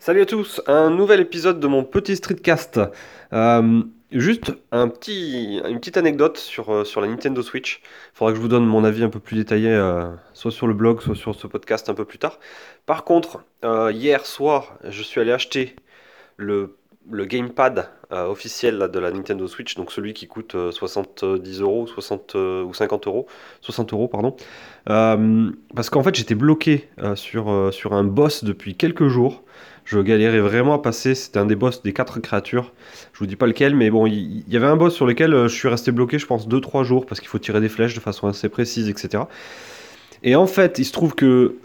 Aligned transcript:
Salut 0.00 0.22
à 0.22 0.26
tous, 0.26 0.62
un 0.68 0.90
nouvel 0.90 1.18
épisode 1.18 1.58
de 1.58 1.66
mon 1.66 1.82
petit 1.82 2.14
streetcast. 2.14 2.80
Euh, 3.32 3.82
juste 4.12 4.52
un 4.70 4.86
petit, 4.88 5.60
une 5.68 5.80
petite 5.80 5.96
anecdote 5.96 6.38
sur, 6.38 6.72
euh, 6.72 6.84
sur 6.84 7.00
la 7.00 7.08
Nintendo 7.08 7.42
Switch. 7.42 7.82
Il 7.82 8.16
faudra 8.16 8.30
que 8.30 8.36
je 8.36 8.40
vous 8.40 8.48
donne 8.48 8.64
mon 8.64 8.84
avis 8.84 9.02
un 9.02 9.10
peu 9.10 9.18
plus 9.18 9.34
détaillé, 9.34 9.70
euh, 9.70 10.06
soit 10.34 10.52
sur 10.52 10.68
le 10.68 10.74
blog, 10.74 11.00
soit 11.02 11.16
sur 11.16 11.34
ce 11.34 11.48
podcast 11.48 11.88
un 11.88 11.94
peu 11.94 12.04
plus 12.04 12.18
tard. 12.18 12.38
Par 12.86 13.02
contre, 13.02 13.44
hier 13.64 14.24
soir, 14.24 14.78
je 14.84 15.02
suis 15.02 15.20
allé 15.20 15.32
acheter 15.32 15.74
le, 16.36 16.77
le 17.10 17.24
gamepad 17.24 17.88
euh, 18.12 18.26
officiel 18.26 18.88
de 18.92 18.98
la 18.98 19.10
Nintendo 19.10 19.46
Switch, 19.46 19.74
donc 19.74 19.92
celui 19.92 20.14
qui 20.14 20.26
coûte 20.26 20.54
euh, 20.54 20.70
70 20.70 21.60
euros, 21.60 21.86
60 21.86 22.34
euh, 22.34 22.64
ou 22.64 22.74
50 22.74 23.06
euros, 23.06 23.26
60 23.60 23.92
euros, 23.92 24.08
pardon. 24.08 24.36
Euh, 24.90 25.50
parce 25.74 25.90
qu'en 25.90 26.02
fait, 26.02 26.14
j'étais 26.14 26.34
bloqué 26.34 26.88
euh, 27.02 27.16
sur, 27.16 27.50
euh, 27.50 27.70
sur 27.70 27.92
un 27.92 28.04
boss 28.04 28.44
depuis 28.44 28.74
quelques 28.74 29.08
jours. 29.08 29.42
Je 29.84 29.98
galérais 30.00 30.40
vraiment 30.40 30.74
à 30.74 30.78
passer. 30.80 31.14
C'était 31.14 31.38
un 31.38 31.46
des 31.46 31.56
boss 31.56 31.82
des 31.82 31.92
quatre 31.92 32.20
créatures. 32.20 32.72
Je 33.14 33.20
vous 33.20 33.26
dis 33.26 33.36
pas 33.36 33.46
lequel, 33.46 33.74
mais 33.74 33.90
bon, 33.90 34.06
il 34.06 34.44
il 34.46 34.52
y, 34.52 34.56
avait 34.56 34.66
un 34.66 34.76
boss 34.76 34.94
sur 34.94 35.06
lequel 35.06 35.32
euh, 35.32 35.48
je 35.48 35.54
suis 35.54 35.68
resté 35.68 35.92
bloqué, 35.92 36.18
je 36.18 36.26
pense, 36.26 36.48
2-3 36.48 36.84
jours 36.84 37.06
parce 37.06 37.20
qu'il 37.20 37.28
faut 37.28 37.38
tirer 37.38 37.60
des 37.60 37.68
flèches 37.68 37.94
de 37.94 38.00
façon 38.00 38.26
assez 38.26 38.48
précise, 38.48 38.88
etc. 38.88 39.24
Et 40.22 40.36
en 40.36 40.46
fait, 40.46 40.78
il 40.78 40.84
se 40.84 40.92
trouve 40.92 41.14
que 41.14 41.56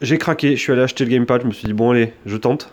j'ai 0.00 0.18
craqué. 0.18 0.56
Je 0.56 0.60
suis 0.60 0.72
allé 0.72 0.82
acheter 0.82 1.04
le 1.04 1.10
gamepad. 1.10 1.42
Je 1.42 1.46
me 1.46 1.52
suis 1.52 1.66
dit, 1.66 1.72
bon, 1.72 1.90
allez, 1.90 2.12
je 2.26 2.36
tente. 2.36 2.72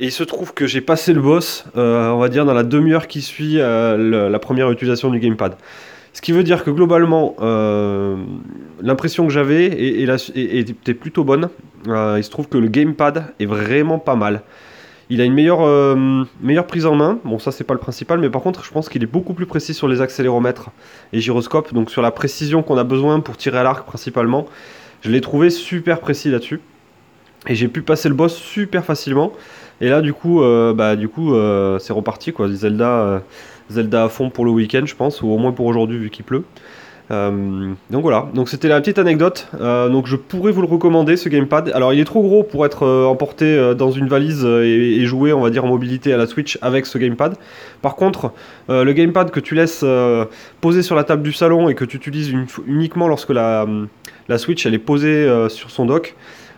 Et 0.00 0.06
il 0.06 0.12
se 0.12 0.24
trouve 0.24 0.54
que 0.54 0.66
j'ai 0.66 0.80
passé 0.80 1.12
le 1.12 1.20
boss, 1.20 1.66
euh, 1.76 2.08
on 2.08 2.18
va 2.18 2.30
dire, 2.30 2.46
dans 2.46 2.54
la 2.54 2.62
demi-heure 2.62 3.06
qui 3.06 3.20
suit 3.20 3.60
euh, 3.60 4.30
la 4.30 4.38
première 4.38 4.70
utilisation 4.70 5.10
du 5.10 5.20
gamepad. 5.20 5.56
Ce 6.14 6.22
qui 6.22 6.32
veut 6.32 6.42
dire 6.42 6.64
que 6.64 6.70
globalement, 6.70 7.36
euh, 7.40 8.16
l'impression 8.80 9.26
que 9.26 9.32
j'avais 9.32 9.66
était 9.66 10.94
plutôt 10.94 11.22
bonne. 11.22 11.50
Il 11.86 12.24
se 12.24 12.30
trouve 12.30 12.48
que 12.48 12.56
le 12.56 12.68
gamepad 12.68 13.26
est 13.38 13.44
vraiment 13.44 13.98
pas 13.98 14.16
mal. 14.16 14.40
Il 15.10 15.20
a 15.20 15.24
une 15.24 15.34
meilleure, 15.34 15.96
meilleure 16.40 16.66
prise 16.66 16.86
en 16.86 16.94
main. 16.96 17.18
Bon, 17.24 17.38
ça, 17.38 17.52
c'est 17.52 17.64
pas 17.64 17.74
le 17.74 17.80
principal, 17.80 18.20
mais 18.20 18.30
par 18.30 18.40
contre, 18.40 18.64
je 18.64 18.70
pense 18.70 18.88
qu'il 18.88 19.02
est 19.02 19.06
beaucoup 19.06 19.34
plus 19.34 19.46
précis 19.46 19.74
sur 19.74 19.86
les 19.86 20.00
accéléromètres 20.00 20.70
et 21.12 21.20
gyroscopes. 21.20 21.74
Donc, 21.74 21.90
sur 21.90 22.00
la 22.00 22.10
précision 22.10 22.62
qu'on 22.62 22.78
a 22.78 22.84
besoin 22.84 23.20
pour 23.20 23.36
tirer 23.36 23.58
à 23.58 23.62
l'arc, 23.62 23.86
principalement. 23.86 24.46
Je 25.02 25.10
l'ai 25.10 25.20
trouvé 25.20 25.50
super 25.50 26.00
précis 26.00 26.30
là-dessus. 26.30 26.60
Et 27.48 27.54
j'ai 27.54 27.68
pu 27.68 27.82
passer 27.82 28.08
le 28.08 28.14
boss 28.14 28.34
super 28.34 28.84
facilement. 28.84 29.32
Et 29.80 29.88
là, 29.88 30.02
du 30.02 30.12
coup, 30.12 30.42
euh, 30.42 30.74
bah, 30.74 30.96
du 30.96 31.08
coup, 31.08 31.34
euh, 31.34 31.78
c'est 31.78 31.92
reparti 31.92 32.32
quoi. 32.32 32.48
Zelda, 32.48 33.00
euh, 33.00 33.18
Zelda 33.70 34.04
à 34.04 34.08
fond 34.08 34.30
pour 34.30 34.44
le 34.44 34.50
week-end, 34.50 34.82
je 34.84 34.94
pense, 34.94 35.22
ou 35.22 35.28
au 35.28 35.38
moins 35.38 35.52
pour 35.52 35.66
aujourd'hui 35.66 35.98
vu 35.98 36.10
qu'il 36.10 36.24
pleut. 36.24 36.44
Donc 37.10 38.02
voilà. 38.02 38.28
Donc 38.34 38.48
c'était 38.48 38.68
la 38.68 38.80
petite 38.80 39.00
anecdote. 39.00 39.48
Donc 39.58 40.06
je 40.06 40.14
pourrais 40.14 40.52
vous 40.52 40.60
le 40.60 40.68
recommander 40.68 41.16
ce 41.16 41.28
gamepad. 41.28 41.72
Alors 41.74 41.92
il 41.92 41.98
est 41.98 42.04
trop 42.04 42.22
gros 42.22 42.44
pour 42.44 42.64
être 42.64 42.86
emporté 42.86 43.74
dans 43.74 43.90
une 43.90 44.06
valise 44.06 44.44
et, 44.44 45.04
jouer, 45.06 45.32
on 45.32 45.40
va 45.40 45.50
dire, 45.50 45.64
en 45.64 45.66
mobilité 45.66 46.12
à 46.12 46.16
la 46.16 46.28
Switch 46.28 46.56
avec 46.62 46.86
ce 46.86 46.98
gamepad. 46.98 47.34
Par 47.82 47.96
contre, 47.96 48.30
le 48.68 48.92
gamepad 48.92 49.32
que 49.32 49.40
tu 49.40 49.56
laisses 49.56 49.84
poser 50.60 50.82
sur 50.84 50.94
la 50.94 51.02
table 51.02 51.24
du 51.24 51.32
salon 51.32 51.68
et 51.68 51.74
que 51.74 51.84
tu 51.84 51.96
utilises 51.96 52.32
uniquement 52.64 53.08
lorsque 53.08 53.30
la, 53.30 53.66
la 54.28 54.38
Switch 54.38 54.64
elle 54.64 54.74
est 54.74 54.78
posée 54.78 55.28
sur 55.48 55.72
son 55.72 55.86
dock. 55.86 56.14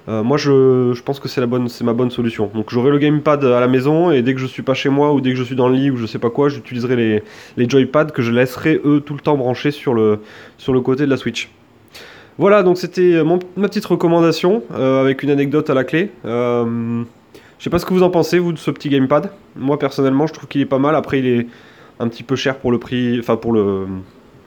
Euh, 0.08 0.22
moi, 0.22 0.36
je, 0.36 1.00
pense 1.02 1.20
que 1.20 1.28
c'est 1.28 1.40
la 1.40 1.46
bonne, 1.46 1.68
c'est 1.68 1.84
ma 1.84 1.92
bonne 1.92 2.10
solution. 2.10 2.50
Donc, 2.54 2.70
j'aurai 2.70 2.90
le 2.90 2.98
gamepad 2.98 3.44
à 3.44 3.60
la 3.60 3.68
maison 3.68 4.10
et 4.10 4.22
dès 4.22 4.34
que 4.34 4.40
je 4.40 4.46
suis 4.46 4.62
pas 4.62 4.74
chez 4.74 4.88
moi 4.88 5.12
ou 5.12 5.20
dès 5.20 5.30
que 5.30 5.36
je 5.36 5.44
suis 5.44 5.54
dans 5.54 5.68
le 5.68 5.76
lit 5.76 5.90
ou 5.90 5.96
je 5.96 6.06
sais 6.06 6.18
pas 6.18 6.30
quoi, 6.30 6.48
j'utiliserai 6.48 7.22
les, 7.56 7.68
joypads 7.68 8.06
que 8.06 8.22
je 8.22 8.32
laisserai 8.32 8.80
eux 8.84 9.00
tout 9.04 9.14
le 9.14 9.20
temps 9.20 9.36
branchés 9.36 9.70
sur 9.70 9.94
le, 9.94 10.18
sur 10.58 10.72
le 10.72 10.80
côté 10.80 11.04
de 11.04 11.10
la 11.10 11.16
Switch. 11.16 11.50
Voilà, 12.38 12.62
donc 12.62 12.78
c'était 12.78 13.22
mon- 13.22 13.38
ma 13.56 13.68
petite 13.68 13.84
recommandation 13.84 14.64
euh, 14.74 15.02
avec 15.02 15.22
une 15.22 15.30
anecdote 15.30 15.68
à 15.70 15.74
la 15.74 15.84
clé. 15.84 16.10
Euh, 16.24 17.04
je 17.58 17.64
sais 17.64 17.70
pas 17.70 17.78
ce 17.78 17.86
que 17.86 17.94
vous 17.94 18.02
en 18.02 18.10
pensez, 18.10 18.38
vous, 18.38 18.52
de 18.52 18.58
ce 18.58 18.70
petit 18.70 18.88
gamepad. 18.88 19.30
Moi, 19.54 19.78
personnellement, 19.78 20.26
je 20.26 20.32
trouve 20.32 20.48
qu'il 20.48 20.60
est 20.60 20.66
pas 20.66 20.78
mal. 20.78 20.96
Après, 20.96 21.20
il 21.20 21.26
est 21.26 21.46
un 22.00 22.08
petit 22.08 22.22
peu 22.24 22.34
cher 22.36 22.56
pour 22.56 22.72
le 22.72 22.78
prix, 22.78 23.18
enfin 23.20 23.36
pour 23.36 23.52
le 23.52 23.86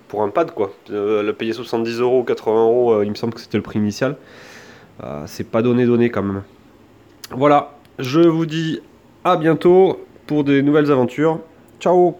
pour 0.08 0.23
un 0.23 0.30
pad 0.30 0.52
quoi. 0.52 0.71
Euh, 0.92 1.23
le 1.23 1.33
payer 1.33 1.54
70 1.54 1.99
euros 1.99 2.21
ou 2.21 2.23
80 2.23 2.64
euros, 2.64 2.94
euh, 2.94 3.05
il 3.05 3.10
me 3.10 3.15
semble 3.15 3.33
que 3.33 3.39
c'était 3.39 3.58
le 3.58 3.64
prix 3.64 3.80
initial. 3.80 4.17
Euh, 5.04 5.23
c'est 5.28 5.50
pas 5.50 5.61
donné 5.61 5.86
donné 5.86 6.10
quand 6.10 6.23
même. 6.23 6.44
Voilà, 7.32 7.72
je 8.00 8.22
vous 8.22 8.45
dis 8.45 8.80
à 9.23 9.36
bientôt 9.36 10.06
pour 10.28 10.44
des 10.44 10.61
nouvelles 10.61 10.92
aventures. 10.92 11.39
Ciao 11.80 12.17